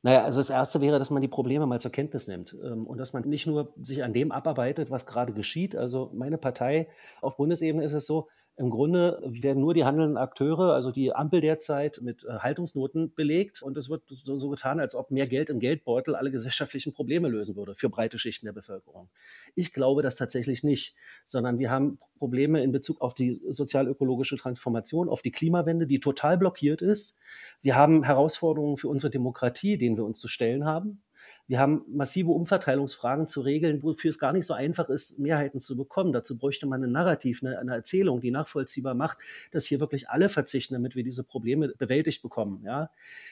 Naja, 0.02 0.24
also 0.24 0.40
das 0.40 0.50
Erste 0.50 0.82
wäre, 0.82 0.98
dass 0.98 1.12
man 1.12 1.22
die 1.22 1.28
Probleme 1.28 1.68
mal 1.68 1.80
zur 1.80 1.92
Kenntnis 1.92 2.28
nimmt 2.28 2.56
ähm, 2.64 2.88
und 2.88 2.98
dass 2.98 3.14
man 3.14 3.30
nicht 3.30 3.46
nur 3.46 3.76
sich 3.80 4.04
an 4.04 4.12
dem 4.12 4.32
abarbeitet, 4.32 4.90
was 4.90 5.06
gerade 5.06 5.34
geschieht. 5.34 5.76
Also 5.76 6.10
meine 6.16 6.40
Partei 6.40 6.88
auf 7.22 7.38
Bundesebene 7.38 7.86
ist 7.86 7.94
es 7.94 8.08
so, 8.08 8.28
im 8.58 8.72
Grunde 8.72 9.22
werden 9.24 9.62
nur 9.62 9.76
die 9.76 9.86
handelnden 9.86 10.18
Akteure, 10.18 10.74
also 10.74 10.92
die 10.92 11.14
Ampel 11.14 11.42
derzeit, 11.42 12.02
mit 12.02 12.24
äh, 12.24 12.40
Haltungsnoten 12.40 13.14
belegt 13.14 13.62
und 13.62 13.78
es 13.78 13.88
wird 13.88 14.02
so, 14.10 14.38
so, 14.38 14.50
getan, 14.50 14.80
als 14.80 14.96
ob 14.96 15.12
mehr 15.12 15.28
Geld 15.28 15.52
im 15.52 15.60
Geldbeutel 15.60 16.16
alle 16.16 16.32
gesellschaftlichen 16.32 16.92
Probleme 16.92 17.28
lösen 17.28 17.56
würde 17.56 17.76
für 17.76 17.88
breite 17.88 18.18
Schichten 18.18 18.48
der 18.48 18.54
Bevölkerung. 18.54 19.10
Ich 19.54 19.74
glaube 19.74 20.02
das 20.02 20.16
tatsächlich 20.16 20.64
nicht, 20.64 20.96
sondern 21.24 21.60
wir 21.60 21.70
haben 21.70 22.00
Probleme 22.18 22.64
in 22.64 22.72
Bezug 22.72 23.00
auf 23.00 23.14
die 23.14 23.40
sozial-ökologische 23.48 24.38
Transformation, 24.38 25.08
auf 25.08 25.22
die 25.22 25.32
Klimawende, 25.32 25.86
die 25.86 26.00
total 26.00 26.38
blockiert 26.40 26.82
ist. 26.82 27.16
Wir 27.62 27.76
haben 27.76 28.04
Herausforderungen 28.04 28.78
für 28.78 28.88
unsere 28.88 29.12
Demokratie, 29.12 29.78
denen 29.78 29.98
wir 29.98 30.04
uns 30.04 30.20
zu 30.20 30.28
stellen 30.28 30.66
haben. 30.66 31.04
Wir 31.48 31.60
haben 31.60 31.84
massive 31.88 32.32
Umverteilungsfragen 32.32 33.28
zu 33.28 33.42
regeln, 33.42 33.84
wofür 33.84 34.10
es 34.10 34.20
gar 34.20 34.34
nicht 34.34 34.46
so 34.46 34.54
einfach 34.54 34.90
ist, 34.90 35.20
Mehrheiten 35.20 35.60
zu 35.60 35.78
bekommen. 35.78 36.12
Dazu 36.12 36.38
bräuchte 36.38 36.66
man 36.68 36.84
ein 36.84 36.92
Narrativ, 36.92 37.44
eine, 37.44 37.58
eine 37.60 37.74
Erzählung, 37.74 38.22
die 38.22 38.32
nachvollziehbar 38.32 38.94
macht, 38.94 39.18
dass 39.52 39.66
hier 39.66 39.80
wirklich 39.80 40.10
alle 40.10 40.30
verzichten, 40.30 40.74
damit 40.74 40.96
wir 40.96 41.04
diese 41.04 41.24
Probleme 41.24 41.70
bewältigt 41.78 42.22
bekommen. 42.22 42.64
Ja? 42.66 42.90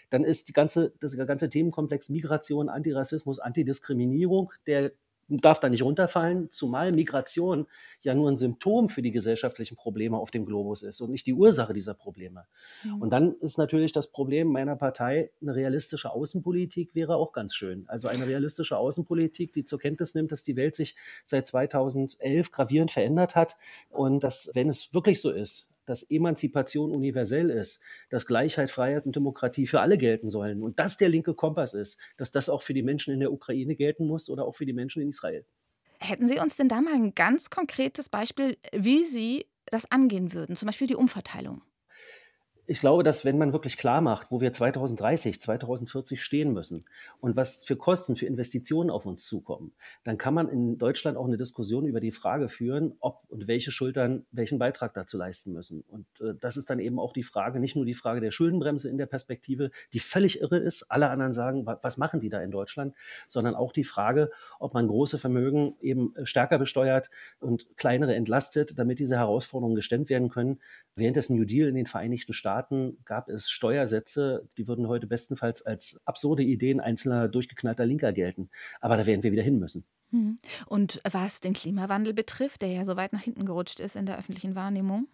Dann 0.09 0.23
ist 0.23 0.47
die 0.47 0.53
ganze, 0.53 0.93
das 0.99 1.15
ganze 1.17 1.49
Themenkomplex 1.49 2.09
Migration, 2.09 2.69
Antirassismus, 2.69 3.39
Antidiskriminierung, 3.39 4.51
der 4.67 4.91
darf 5.27 5.59
da 5.59 5.69
nicht 5.69 5.83
runterfallen, 5.83 6.51
zumal 6.51 6.91
Migration 6.91 7.67
ja 8.01 8.13
nur 8.13 8.29
ein 8.29 8.37
Symptom 8.37 8.89
für 8.89 9.01
die 9.01 9.11
gesellschaftlichen 9.11 9.75
Probleme 9.75 10.17
auf 10.17 10.31
dem 10.31 10.45
Globus 10.45 10.83
ist 10.83 11.01
und 11.01 11.11
nicht 11.11 11.25
die 11.25 11.33
Ursache 11.33 11.73
dieser 11.73 11.93
Probleme. 11.93 12.45
Mhm. 12.83 13.01
Und 13.01 13.09
dann 13.11 13.35
ist 13.41 13.57
natürlich 13.57 13.91
das 13.91 14.11
Problem 14.11 14.47
meiner 14.49 14.75
Partei, 14.75 15.31
eine 15.41 15.55
realistische 15.55 16.11
Außenpolitik 16.11 16.93
wäre 16.93 17.15
auch 17.15 17.33
ganz 17.33 17.55
schön. 17.55 17.85
Also 17.87 18.07
eine 18.07 18.27
realistische 18.27 18.77
Außenpolitik, 18.77 19.53
die 19.53 19.65
zur 19.65 19.79
Kenntnis 19.79 20.13
nimmt, 20.13 20.31
dass 20.31 20.43
die 20.43 20.55
Welt 20.55 20.75
sich 20.75 20.95
seit 21.23 21.47
2011 21.47 22.51
gravierend 22.51 22.91
verändert 22.91 23.35
hat 23.35 23.55
und 23.89 24.23
dass, 24.23 24.51
wenn 24.53 24.69
es 24.69 24.93
wirklich 24.93 25.21
so 25.21 25.31
ist, 25.31 25.67
dass 25.85 26.03
Emanzipation 26.03 26.91
universell 26.91 27.49
ist, 27.49 27.81
dass 28.09 28.25
Gleichheit, 28.25 28.69
Freiheit 28.69 29.05
und 29.05 29.15
Demokratie 29.15 29.67
für 29.67 29.81
alle 29.81 29.97
gelten 29.97 30.29
sollen 30.29 30.61
und 30.61 30.79
das 30.79 30.97
der 30.97 31.09
linke 31.09 31.33
Kompass 31.33 31.73
ist, 31.73 31.99
dass 32.17 32.31
das 32.31 32.49
auch 32.49 32.61
für 32.61 32.73
die 32.73 32.83
Menschen 32.83 33.13
in 33.13 33.19
der 33.19 33.31
Ukraine 33.31 33.75
gelten 33.75 34.07
muss 34.07 34.29
oder 34.29 34.45
auch 34.45 34.55
für 34.55 34.65
die 34.65 34.73
Menschen 34.73 35.01
in 35.01 35.09
Israel. 35.09 35.45
Hätten 35.99 36.27
Sie 36.27 36.39
uns 36.39 36.57
denn 36.57 36.67
da 36.67 36.81
mal 36.81 36.93
ein 36.93 37.15
ganz 37.15 37.49
konkretes 37.49 38.09
Beispiel, 38.09 38.57
wie 38.73 39.03
Sie 39.03 39.45
das 39.67 39.89
angehen 39.91 40.33
würden, 40.33 40.55
zum 40.55 40.67
Beispiel 40.67 40.87
die 40.87 40.95
Umverteilung? 40.95 41.61
ich 42.67 42.79
glaube, 42.79 43.03
dass 43.03 43.25
wenn 43.25 43.37
man 43.37 43.53
wirklich 43.53 43.77
klar 43.77 44.01
macht, 44.01 44.31
wo 44.31 44.41
wir 44.41 44.51
2030, 44.51 45.39
2040 45.39 46.23
stehen 46.23 46.53
müssen 46.53 46.85
und 47.19 47.35
was 47.35 47.63
für 47.63 47.75
Kosten, 47.75 48.15
für 48.15 48.25
Investitionen 48.25 48.89
auf 48.89 49.05
uns 49.05 49.25
zukommen, 49.25 49.73
dann 50.03 50.17
kann 50.17 50.33
man 50.33 50.49
in 50.49 50.77
Deutschland 50.77 51.17
auch 51.17 51.25
eine 51.25 51.37
Diskussion 51.37 51.85
über 51.85 51.99
die 51.99 52.11
Frage 52.11 52.49
führen, 52.49 52.95
ob 52.99 53.23
und 53.35 53.49
welche 53.49 53.71
Schultern 53.71 54.25
welchen 54.31 54.59
Beitrag 54.59 54.93
dazu 54.93 55.17
leisten 55.17 55.51
müssen. 55.51 55.83
Und 55.89 56.05
äh, 56.21 56.33
das 56.39 56.55
ist 56.55 56.69
dann 56.69 56.79
eben 56.79 56.99
auch 56.99 57.11
die 57.11 57.23
Frage, 57.23 57.59
nicht 57.59 57.75
nur 57.75 57.85
die 57.85 57.93
Frage 57.93 58.21
der 58.21 58.31
Schuldenbremse 58.31 58.89
in 58.89 58.97
der 58.97 59.07
Perspektive, 59.07 59.71
die 59.91 59.99
völlig 59.99 60.39
irre 60.39 60.57
ist. 60.57 60.83
Alle 60.89 61.09
anderen 61.09 61.33
sagen, 61.33 61.65
was 61.65 61.97
machen 61.97 62.21
die 62.21 62.29
da 62.29 62.41
in 62.41 62.51
Deutschland? 62.51 62.95
Sondern 63.27 63.53
auch 63.53 63.73
die 63.73 63.83
Frage, 63.83 64.31
ob 64.57 64.73
man 64.73 64.87
große 64.87 65.19
Vermögen 65.19 65.75
eben 65.81 66.15
äh, 66.15 66.25
stärker 66.25 66.57
besteuert 66.57 67.09
und 67.41 67.67
kleinere 67.75 68.15
entlastet, 68.15 68.79
damit 68.79 68.99
diese 68.99 69.17
Herausforderungen 69.17 69.75
gestemmt 69.75 70.09
werden 70.09 70.29
können. 70.29 70.61
Während 70.95 71.17
des 71.17 71.29
New 71.29 71.43
Deal 71.43 71.67
in 71.67 71.75
den 71.75 71.87
Vereinigten 71.87 72.31
Staaten 72.31 72.97
gab 73.03 73.27
es 73.27 73.49
Steuersätze, 73.49 74.47
die 74.57 74.69
würden 74.69 74.87
heute 74.87 75.07
bestenfalls 75.07 75.61
als 75.65 75.99
absurde 76.05 76.43
Ideen 76.43 76.79
einzelner 76.79 77.27
durchgeknallter 77.27 77.85
Linker 77.85 78.13
gelten. 78.13 78.49
Aber 78.79 78.95
da 78.95 79.05
werden 79.05 79.23
wir 79.23 79.33
wieder 79.33 79.43
hin 79.43 79.59
müssen. 79.59 79.85
Hm. 80.15 80.39
Und 80.67 81.01
was 81.09 81.41
den 81.41 81.53
Klimawandel 81.53 82.13
betrifft, 82.13 82.61
der 82.61 82.69
ja 82.69 82.85
so 82.85 82.95
weit 82.95 83.11
nach 83.11 83.21
hinten 83.21 83.45
gerutscht 83.45 83.81
ist 83.81 83.97
in 83.97 84.05
der 84.05 84.17
öffentlichen 84.17 84.55
Wahrnehmung? 84.55 85.07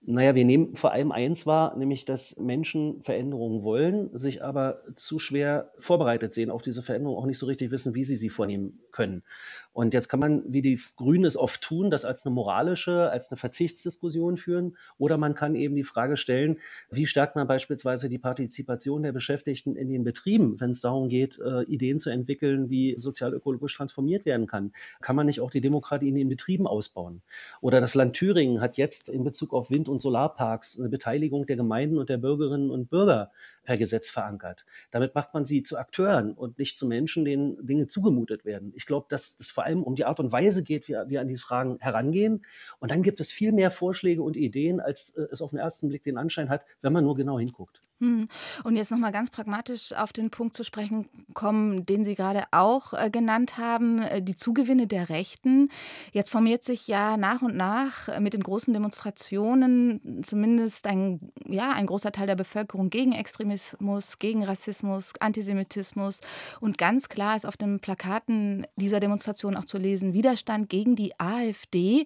Naja, 0.00 0.36
wir 0.36 0.44
nehmen 0.44 0.76
vor 0.76 0.92
allem 0.92 1.10
eins 1.10 1.44
wahr, 1.44 1.76
nämlich 1.76 2.04
dass 2.04 2.36
Menschen 2.36 3.02
Veränderungen 3.02 3.64
wollen, 3.64 4.16
sich 4.16 4.44
aber 4.44 4.80
zu 4.94 5.18
schwer 5.18 5.72
vorbereitet 5.78 6.34
sehen 6.34 6.50
auf 6.50 6.62
diese 6.62 6.84
Veränderung, 6.84 7.18
auch 7.18 7.26
nicht 7.26 7.38
so 7.38 7.46
richtig 7.46 7.72
wissen, 7.72 7.96
wie 7.96 8.04
sie 8.04 8.14
sie 8.14 8.28
vornehmen 8.28 8.80
können. 8.92 9.24
Und 9.72 9.94
jetzt 9.94 10.08
kann 10.08 10.18
man, 10.18 10.42
wie 10.52 10.62
die 10.62 10.80
Grünen 10.96 11.24
es 11.24 11.36
oft 11.36 11.62
tun, 11.62 11.90
das 11.90 12.04
als 12.04 12.26
eine 12.26 12.34
moralische, 12.34 13.10
als 13.10 13.30
eine 13.30 13.38
Verzichtsdiskussion 13.38 14.36
führen. 14.36 14.76
Oder 14.98 15.18
man 15.18 15.34
kann 15.34 15.54
eben 15.54 15.76
die 15.76 15.84
Frage 15.84 16.16
stellen, 16.16 16.58
wie 16.90 17.06
stärkt 17.06 17.36
man 17.36 17.46
beispielsweise 17.46 18.08
die 18.08 18.18
Partizipation 18.18 19.02
der 19.02 19.12
Beschäftigten 19.12 19.76
in 19.76 19.88
den 19.88 20.04
Betrieben, 20.04 20.60
wenn 20.60 20.70
es 20.70 20.80
darum 20.80 21.08
geht, 21.08 21.38
äh, 21.38 21.62
Ideen 21.62 22.00
zu 22.00 22.10
entwickeln, 22.10 22.70
wie 22.70 22.98
sozial-ökologisch 22.98 23.76
transformiert 23.76 24.24
werden 24.24 24.46
kann. 24.46 24.72
Kann 25.00 25.16
man 25.16 25.26
nicht 25.26 25.40
auch 25.40 25.50
die 25.50 25.60
Demokratie 25.60 26.08
in 26.08 26.16
den 26.16 26.28
Betrieben 26.28 26.66
ausbauen? 26.66 27.22
Oder 27.60 27.80
das 27.80 27.94
Land 27.94 28.14
Thüringen 28.14 28.60
hat 28.60 28.76
jetzt 28.76 29.08
in 29.08 29.22
Bezug 29.22 29.52
auf 29.52 29.70
Wind- 29.70 29.88
und 29.88 30.02
Solarparks 30.02 30.78
eine 30.78 30.88
Beteiligung 30.88 31.46
der 31.46 31.56
Gemeinden 31.56 31.98
und 31.98 32.08
der 32.08 32.18
Bürgerinnen 32.18 32.70
und 32.70 32.90
Bürger 32.90 33.30
per 33.64 33.76
Gesetz 33.76 34.10
verankert. 34.10 34.64
Damit 34.90 35.14
macht 35.14 35.34
man 35.34 35.44
sie 35.44 35.62
zu 35.62 35.76
Akteuren 35.76 36.32
und 36.32 36.58
nicht 36.58 36.78
zu 36.78 36.86
Menschen, 36.86 37.24
denen 37.24 37.66
Dinge 37.66 37.86
zugemutet 37.86 38.44
werden. 38.44 38.72
Ich 38.74 38.86
glaube, 38.86 39.06
dass 39.10 39.36
es 39.38 39.50
vor 39.58 39.64
allem 39.64 39.82
um 39.82 39.96
die 39.96 40.04
Art 40.04 40.20
und 40.20 40.30
Weise 40.30 40.62
geht, 40.62 40.86
wie 40.86 40.92
wir 41.08 41.20
an 41.20 41.26
diese 41.26 41.42
Fragen 41.42 41.78
herangehen. 41.80 42.44
Und 42.78 42.92
dann 42.92 43.02
gibt 43.02 43.18
es 43.18 43.32
viel 43.32 43.50
mehr 43.50 43.72
Vorschläge 43.72 44.22
und 44.22 44.36
Ideen, 44.36 44.78
als 44.78 45.16
äh, 45.16 45.22
es 45.32 45.42
auf 45.42 45.50
den 45.50 45.58
ersten 45.58 45.88
Blick 45.88 46.04
den 46.04 46.16
Anschein 46.16 46.48
hat, 46.48 46.62
wenn 46.80 46.92
man 46.92 47.02
nur 47.02 47.16
genau 47.16 47.40
hinguckt. 47.40 47.80
Hm. 48.00 48.28
Und 48.62 48.76
jetzt 48.76 48.92
nochmal 48.92 49.10
ganz 49.10 49.30
pragmatisch 49.30 49.92
auf 49.92 50.12
den 50.12 50.30
Punkt 50.30 50.54
zu 50.54 50.62
sprechen 50.62 51.08
kommen, 51.34 51.84
den 51.84 52.04
Sie 52.04 52.14
gerade 52.14 52.44
auch 52.52 52.92
äh, 52.92 53.10
genannt 53.10 53.58
haben, 53.58 54.00
äh, 54.02 54.22
die 54.22 54.36
Zugewinne 54.36 54.86
der 54.86 55.08
Rechten. 55.08 55.68
Jetzt 56.12 56.30
formiert 56.30 56.62
sich 56.62 56.86
ja 56.86 57.16
nach 57.16 57.42
und 57.42 57.56
nach 57.56 58.06
äh, 58.06 58.20
mit 58.20 58.34
den 58.34 58.44
großen 58.44 58.72
Demonstrationen 58.72 60.22
zumindest 60.22 60.86
ein, 60.86 61.32
ja, 61.44 61.72
ein 61.72 61.86
großer 61.86 62.12
Teil 62.12 62.28
der 62.28 62.36
Bevölkerung 62.36 62.88
gegen 62.90 63.12
Extremismus, 63.12 64.20
gegen 64.20 64.44
Rassismus, 64.44 65.12
Antisemitismus. 65.18 66.20
Und 66.60 66.78
ganz 66.78 67.08
klar 67.08 67.34
ist 67.34 67.46
auf 67.46 67.56
den 67.56 67.80
Plakaten 67.80 68.64
dieser 68.76 69.00
Demonstration 69.00 69.56
auch 69.56 69.64
zu 69.64 69.76
lesen, 69.76 70.12
Widerstand 70.12 70.68
gegen 70.68 70.94
die 70.94 71.18
AfD. 71.18 72.04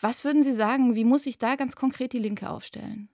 Was 0.00 0.24
würden 0.24 0.42
Sie 0.42 0.52
sagen, 0.52 0.94
wie 0.94 1.04
muss 1.04 1.24
sich 1.24 1.36
da 1.36 1.56
ganz 1.56 1.76
konkret 1.76 2.14
die 2.14 2.18
Linke 2.18 2.48
aufstellen? 2.48 3.10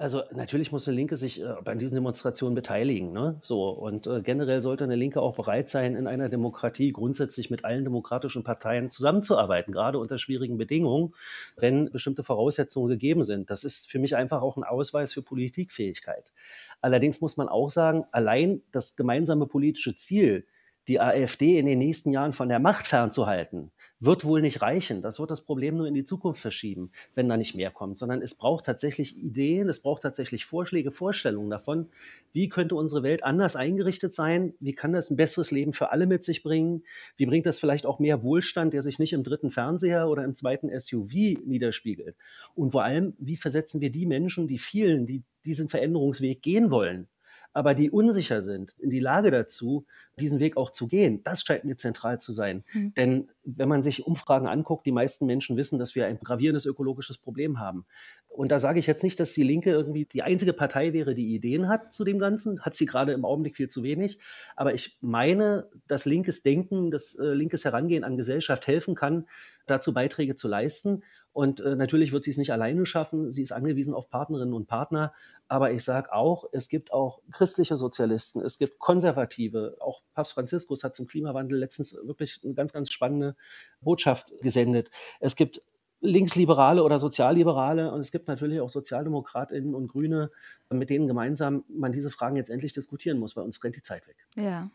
Also 0.00 0.22
natürlich 0.30 0.70
muss 0.70 0.86
eine 0.86 0.96
Linke 0.96 1.16
sich 1.16 1.40
äh, 1.40 1.54
an 1.64 1.80
diesen 1.80 1.96
Demonstrationen 1.96 2.54
beteiligen. 2.54 3.10
Ne? 3.10 3.40
So, 3.42 3.68
und 3.68 4.06
äh, 4.06 4.22
generell 4.22 4.60
sollte 4.60 4.84
eine 4.84 4.94
Linke 4.94 5.20
auch 5.20 5.34
bereit 5.34 5.68
sein, 5.68 5.96
in 5.96 6.06
einer 6.06 6.28
Demokratie 6.28 6.92
grundsätzlich 6.92 7.50
mit 7.50 7.64
allen 7.64 7.82
demokratischen 7.82 8.44
Parteien 8.44 8.92
zusammenzuarbeiten, 8.92 9.72
gerade 9.72 9.98
unter 9.98 10.20
schwierigen 10.20 10.56
Bedingungen, 10.56 11.14
wenn 11.56 11.90
bestimmte 11.90 12.22
Voraussetzungen 12.22 12.88
gegeben 12.88 13.24
sind. 13.24 13.50
Das 13.50 13.64
ist 13.64 13.90
für 13.90 13.98
mich 13.98 14.14
einfach 14.14 14.40
auch 14.40 14.56
ein 14.56 14.62
Ausweis 14.62 15.12
für 15.12 15.22
Politikfähigkeit. 15.22 16.32
Allerdings 16.80 17.20
muss 17.20 17.36
man 17.36 17.48
auch 17.48 17.70
sagen, 17.70 18.04
allein 18.12 18.62
das 18.70 18.94
gemeinsame 18.94 19.48
politische 19.48 19.96
Ziel, 19.96 20.46
die 20.86 21.00
AfD 21.00 21.58
in 21.58 21.66
den 21.66 21.80
nächsten 21.80 22.12
Jahren 22.12 22.32
von 22.32 22.48
der 22.48 22.60
Macht 22.60 22.86
fernzuhalten, 22.86 23.72
wird 24.00 24.24
wohl 24.24 24.40
nicht 24.40 24.62
reichen. 24.62 25.02
Das 25.02 25.18
wird 25.18 25.30
das 25.30 25.40
Problem 25.40 25.76
nur 25.76 25.86
in 25.86 25.94
die 25.94 26.04
Zukunft 26.04 26.40
verschieben, 26.40 26.90
wenn 27.14 27.28
da 27.28 27.36
nicht 27.36 27.54
mehr 27.54 27.70
kommt, 27.70 27.98
sondern 27.98 28.22
es 28.22 28.34
braucht 28.34 28.64
tatsächlich 28.64 29.16
Ideen, 29.16 29.68
es 29.68 29.80
braucht 29.80 30.02
tatsächlich 30.02 30.44
Vorschläge, 30.44 30.92
Vorstellungen 30.92 31.50
davon, 31.50 31.88
wie 32.32 32.48
könnte 32.48 32.76
unsere 32.76 33.02
Welt 33.02 33.24
anders 33.24 33.56
eingerichtet 33.56 34.12
sein, 34.12 34.54
wie 34.60 34.74
kann 34.74 34.92
das 34.92 35.10
ein 35.10 35.16
besseres 35.16 35.50
Leben 35.50 35.72
für 35.72 35.90
alle 35.90 36.06
mit 36.06 36.22
sich 36.22 36.42
bringen, 36.42 36.84
wie 37.16 37.26
bringt 37.26 37.46
das 37.46 37.58
vielleicht 37.58 37.86
auch 37.86 37.98
mehr 37.98 38.22
Wohlstand, 38.22 38.72
der 38.72 38.82
sich 38.82 38.98
nicht 38.98 39.12
im 39.12 39.24
dritten 39.24 39.50
Fernseher 39.50 40.08
oder 40.08 40.24
im 40.24 40.34
zweiten 40.34 40.70
SUV 40.78 41.12
niederspiegelt. 41.44 42.16
Und 42.54 42.70
vor 42.70 42.84
allem, 42.84 43.14
wie 43.18 43.36
versetzen 43.36 43.80
wir 43.80 43.90
die 43.90 44.06
Menschen, 44.06 44.46
die 44.46 44.58
vielen, 44.58 45.06
die 45.06 45.24
diesen 45.44 45.68
Veränderungsweg 45.68 46.42
gehen 46.42 46.70
wollen, 46.70 47.08
aber 47.52 47.74
die 47.74 47.90
unsicher 47.90 48.42
sind, 48.42 48.74
in 48.78 48.90
die 48.90 49.00
Lage 49.00 49.30
dazu, 49.30 49.86
diesen 50.20 50.38
Weg 50.38 50.56
auch 50.56 50.70
zu 50.70 50.86
gehen. 50.86 51.22
Das 51.24 51.42
scheint 51.42 51.64
mir 51.64 51.76
zentral 51.76 52.20
zu 52.20 52.32
sein. 52.32 52.64
Mhm. 52.72 52.94
Denn 52.94 53.28
wenn 53.44 53.68
man 53.68 53.82
sich 53.82 54.06
Umfragen 54.06 54.46
anguckt, 54.46 54.86
die 54.86 54.92
meisten 54.92 55.26
Menschen 55.26 55.56
wissen, 55.56 55.78
dass 55.78 55.94
wir 55.94 56.06
ein 56.06 56.20
gravierendes 56.20 56.66
ökologisches 56.66 57.18
Problem 57.18 57.58
haben. 57.58 57.86
Und 58.28 58.52
da 58.52 58.60
sage 58.60 58.78
ich 58.78 58.86
jetzt 58.86 59.02
nicht, 59.02 59.18
dass 59.18 59.32
die 59.32 59.42
Linke 59.42 59.70
irgendwie 59.70 60.04
die 60.04 60.22
einzige 60.22 60.52
Partei 60.52 60.92
wäre, 60.92 61.14
die 61.14 61.34
Ideen 61.34 61.68
hat 61.68 61.92
zu 61.92 62.04
dem 62.04 62.18
Ganzen. 62.18 62.60
Hat 62.60 62.74
sie 62.74 62.86
gerade 62.86 63.12
im 63.12 63.24
Augenblick 63.24 63.56
viel 63.56 63.68
zu 63.68 63.82
wenig. 63.82 64.18
Aber 64.54 64.74
ich 64.74 64.96
meine, 65.00 65.68
dass 65.88 66.04
linkes 66.04 66.42
Denken, 66.42 66.90
dass 66.90 67.18
äh, 67.18 67.32
linkes 67.32 67.64
Herangehen 67.64 68.04
an 68.04 68.16
Gesellschaft 68.16 68.66
helfen 68.66 68.94
kann, 68.94 69.26
dazu 69.66 69.92
Beiträge 69.92 70.34
zu 70.34 70.46
leisten. 70.46 71.02
Und 71.38 71.60
äh, 71.60 71.76
natürlich 71.76 72.10
wird 72.10 72.24
sie 72.24 72.32
es 72.32 72.36
nicht 72.36 72.50
alleine 72.50 72.84
schaffen. 72.84 73.30
Sie 73.30 73.42
ist 73.42 73.52
angewiesen 73.52 73.94
auf 73.94 74.10
Partnerinnen 74.10 74.54
und 74.54 74.66
Partner. 74.66 75.14
Aber 75.46 75.70
ich 75.70 75.84
sage 75.84 76.12
auch, 76.12 76.46
es 76.50 76.68
gibt 76.68 76.92
auch 76.92 77.22
christliche 77.30 77.76
Sozialisten, 77.76 78.40
es 78.40 78.58
gibt 78.58 78.80
Konservative. 78.80 79.76
Auch 79.78 80.02
Papst 80.14 80.32
Franziskus 80.32 80.82
hat 80.82 80.96
zum 80.96 81.06
Klimawandel 81.06 81.56
letztens 81.56 81.96
wirklich 82.02 82.40
eine 82.42 82.54
ganz, 82.54 82.72
ganz 82.72 82.90
spannende 82.90 83.36
Botschaft 83.80 84.32
gesendet. 84.40 84.90
Es 85.20 85.36
gibt 85.36 85.62
Linksliberale 86.00 86.82
oder 86.82 86.98
Sozialliberale 86.98 87.92
und 87.92 88.00
es 88.00 88.10
gibt 88.10 88.26
natürlich 88.26 88.60
auch 88.60 88.68
Sozialdemokratinnen 88.68 89.76
und 89.76 89.86
Grüne, 89.86 90.32
mit 90.70 90.90
denen 90.90 91.06
gemeinsam 91.06 91.62
man 91.68 91.92
diese 91.92 92.10
Fragen 92.10 92.34
jetzt 92.34 92.50
endlich 92.50 92.72
diskutieren 92.72 93.20
muss, 93.20 93.36
weil 93.36 93.44
uns 93.44 93.62
rennt 93.62 93.76
die 93.76 93.82
Zeit 93.82 94.08
weg. 94.08 94.16
Ja. 94.34 94.70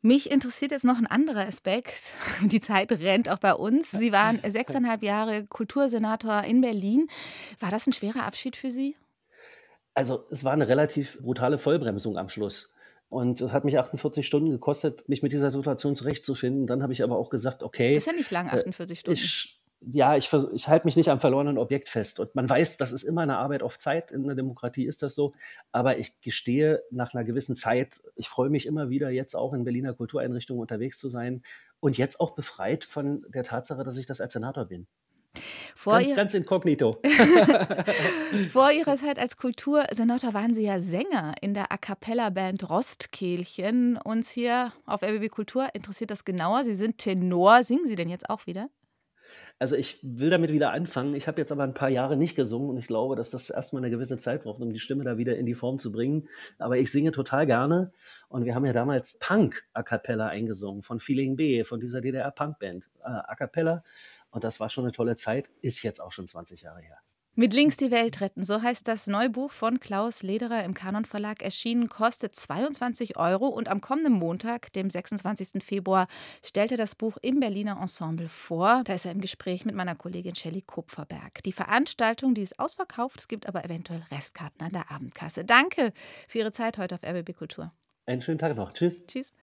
Mich 0.00 0.30
interessiert 0.30 0.70
jetzt 0.70 0.84
noch 0.84 0.98
ein 0.98 1.06
anderer 1.06 1.46
Aspekt. 1.46 2.12
Die 2.42 2.60
Zeit 2.60 2.92
rennt 2.92 3.28
auch 3.28 3.38
bei 3.38 3.54
uns. 3.54 3.90
Sie 3.90 4.12
waren 4.12 4.40
sechseinhalb 4.48 5.02
Jahre 5.02 5.46
Kultursenator 5.46 6.44
in 6.44 6.60
Berlin. 6.60 7.08
War 7.58 7.70
das 7.70 7.86
ein 7.86 7.92
schwerer 7.92 8.24
Abschied 8.24 8.56
für 8.56 8.70
Sie? 8.70 8.96
Also 9.94 10.24
es 10.30 10.44
war 10.44 10.52
eine 10.52 10.68
relativ 10.68 11.18
brutale 11.20 11.58
Vollbremsung 11.58 12.16
am 12.16 12.28
Schluss. 12.28 12.72
Und 13.08 13.40
es 13.40 13.52
hat 13.52 13.64
mich 13.64 13.78
48 13.78 14.24
Stunden 14.24 14.50
gekostet, 14.50 15.08
mich 15.08 15.22
mit 15.22 15.32
dieser 15.32 15.50
Situation 15.50 15.96
zurechtzufinden. 15.96 16.66
Dann 16.66 16.82
habe 16.82 16.92
ich 16.92 17.02
aber 17.02 17.16
auch 17.16 17.30
gesagt, 17.30 17.62
okay. 17.62 17.94
Das 17.94 18.02
ist 18.02 18.06
ja 18.06 18.12
nicht 18.12 18.30
lang, 18.30 18.48
48 18.48 18.98
äh, 18.98 19.00
Stunden. 19.00 19.18
Ich, 19.18 19.60
ja, 19.80 20.16
ich, 20.16 20.32
ich 20.52 20.68
halte 20.68 20.86
mich 20.86 20.96
nicht 20.96 21.08
am 21.08 21.20
verlorenen 21.20 21.58
Objekt 21.58 21.88
fest. 21.88 22.18
Und 22.20 22.34
man 22.34 22.48
weiß, 22.48 22.76
das 22.78 22.92
ist 22.92 23.04
immer 23.04 23.22
eine 23.22 23.36
Arbeit 23.36 23.62
auf 23.62 23.78
Zeit. 23.78 24.10
In 24.10 24.24
der 24.26 24.34
Demokratie 24.34 24.86
ist 24.86 25.02
das 25.02 25.14
so. 25.14 25.34
Aber 25.72 25.98
ich 25.98 26.20
gestehe 26.20 26.82
nach 26.90 27.14
einer 27.14 27.24
gewissen 27.24 27.54
Zeit, 27.54 28.00
ich 28.16 28.28
freue 28.28 28.50
mich 28.50 28.66
immer 28.66 28.90
wieder, 28.90 29.10
jetzt 29.10 29.34
auch 29.34 29.52
in 29.52 29.64
Berliner 29.64 29.94
Kultureinrichtungen 29.94 30.60
unterwegs 30.60 30.98
zu 30.98 31.08
sein 31.08 31.42
und 31.80 31.96
jetzt 31.96 32.20
auch 32.20 32.32
befreit 32.34 32.84
von 32.84 33.24
der 33.28 33.44
Tatsache, 33.44 33.84
dass 33.84 33.96
ich 33.96 34.06
das 34.06 34.20
als 34.20 34.32
Senator 34.32 34.64
bin. 34.64 34.86
Vor 35.76 36.00
ganz, 36.00 36.14
ganz 36.16 36.34
inkognito. 36.34 37.00
Vor 38.52 38.72
Ihrer 38.72 38.96
Zeit 38.96 39.18
als 39.18 39.36
Kultursenator 39.36 40.34
waren 40.34 40.54
Sie 40.54 40.64
ja 40.64 40.80
Sänger 40.80 41.34
in 41.40 41.54
der 41.54 41.70
A 41.70 41.76
Cappella-Band 41.76 42.68
Rostkehlchen. 42.68 43.96
Uns 43.96 44.30
hier 44.30 44.72
auf 44.86 45.02
RBB 45.02 45.28
Kultur 45.30 45.68
interessiert 45.74 46.10
das 46.10 46.24
genauer. 46.24 46.64
Sie 46.64 46.74
sind 46.74 46.98
Tenor. 46.98 47.62
Singen 47.62 47.86
Sie 47.86 47.94
denn 47.94 48.08
jetzt 48.08 48.28
auch 48.28 48.46
wieder? 48.46 48.70
Also 49.60 49.74
ich 49.74 49.98
will 50.02 50.30
damit 50.30 50.52
wieder 50.52 50.70
anfangen. 50.70 51.14
Ich 51.14 51.26
habe 51.26 51.40
jetzt 51.40 51.50
aber 51.50 51.64
ein 51.64 51.74
paar 51.74 51.88
Jahre 51.88 52.16
nicht 52.16 52.36
gesungen 52.36 52.70
und 52.70 52.78
ich 52.78 52.86
glaube, 52.86 53.16
dass 53.16 53.30
das 53.30 53.50
erstmal 53.50 53.82
eine 53.82 53.90
gewisse 53.90 54.16
Zeit 54.18 54.44
braucht, 54.44 54.60
um 54.60 54.72
die 54.72 54.78
Stimme 54.78 55.02
da 55.02 55.18
wieder 55.18 55.36
in 55.36 55.46
die 55.46 55.54
Form 55.54 55.78
zu 55.78 55.90
bringen. 55.90 56.28
Aber 56.58 56.76
ich 56.76 56.92
singe 56.92 57.10
total 57.10 57.46
gerne 57.46 57.92
und 58.28 58.44
wir 58.44 58.54
haben 58.54 58.64
ja 58.64 58.72
damals 58.72 59.18
Punk 59.18 59.64
a 59.72 59.82
cappella 59.82 60.28
eingesungen 60.28 60.82
von 60.82 61.00
Feeling 61.00 61.36
B, 61.36 61.64
von 61.64 61.80
dieser 61.80 62.00
DDR-Punk-Band 62.00 62.88
äh, 63.00 63.08
a 63.08 63.34
cappella 63.34 63.82
und 64.30 64.44
das 64.44 64.60
war 64.60 64.70
schon 64.70 64.84
eine 64.84 64.92
tolle 64.92 65.16
Zeit, 65.16 65.50
ist 65.60 65.82
jetzt 65.82 66.00
auch 66.00 66.12
schon 66.12 66.26
20 66.26 66.62
Jahre 66.62 66.80
her. 66.80 66.98
Mit 67.40 67.52
Links 67.52 67.76
die 67.76 67.92
Welt 67.92 68.20
retten, 68.20 68.42
so 68.42 68.62
heißt 68.62 68.88
das 68.88 69.06
Neubuch 69.06 69.52
von 69.52 69.78
Klaus 69.78 70.24
Lederer 70.24 70.64
im 70.64 70.74
Kanon 70.74 71.04
Verlag 71.04 71.40
erschienen, 71.40 71.88
kostet 71.88 72.34
22 72.34 73.16
Euro 73.16 73.46
und 73.46 73.68
am 73.68 73.80
kommenden 73.80 74.14
Montag, 74.14 74.72
dem 74.72 74.90
26. 74.90 75.62
Februar, 75.62 76.08
stellt 76.44 76.72
er 76.72 76.76
das 76.76 76.96
Buch 76.96 77.16
im 77.22 77.38
Berliner 77.38 77.78
Ensemble 77.80 78.28
vor. 78.28 78.82
Da 78.84 78.94
ist 78.94 79.06
er 79.06 79.12
im 79.12 79.20
Gespräch 79.20 79.64
mit 79.64 79.76
meiner 79.76 79.94
Kollegin 79.94 80.34
Shelley 80.34 80.62
Kupferberg. 80.62 81.40
Die 81.44 81.52
Veranstaltung, 81.52 82.34
die 82.34 82.42
ist 82.42 82.58
ausverkauft, 82.58 83.20
es 83.20 83.28
gibt 83.28 83.46
aber 83.46 83.64
eventuell 83.64 84.04
Restkarten 84.10 84.66
an 84.66 84.72
der 84.72 84.90
Abendkasse. 84.90 85.44
Danke 85.44 85.92
für 86.26 86.38
Ihre 86.38 86.50
Zeit 86.50 86.76
heute 86.76 86.96
auf 86.96 87.04
RBB 87.04 87.34
Kultur. 87.34 87.70
Einen 88.06 88.20
schönen 88.20 88.38
Tag 88.38 88.56
noch. 88.56 88.72
Tschüss. 88.72 89.06
Tschüss. 89.06 89.32